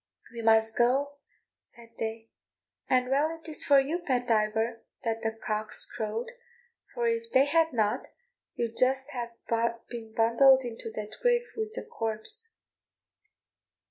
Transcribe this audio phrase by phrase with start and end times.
[0.33, 1.17] "We must go,"
[1.59, 2.31] said they,
[2.89, 6.31] "and well is it for you, Pat Diver, that the cocks crowed,
[6.95, 8.07] for if they had not,
[8.55, 9.33] you'd just ha'
[9.89, 12.49] been bundled into that grave with the corpse."